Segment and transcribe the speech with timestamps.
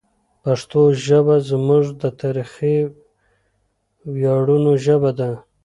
[0.43, 2.77] پښتو ژبه زموږ د تاریخي
[4.15, 5.31] ویاړونو ژبه ده.